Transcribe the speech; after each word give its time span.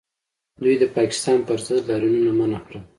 دوی 0.63 0.75
د 0.79 0.83
پاکستان 0.97 1.39
پر 1.47 1.57
ضد 1.67 1.81
لاریونونه 1.89 2.31
منع 2.39 2.59
کړل 2.67 2.81